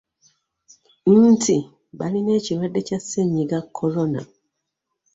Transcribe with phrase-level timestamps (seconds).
[1.27, 1.55] Nti
[1.99, 4.21] balina ekirwadde kya Ssennyiga Corona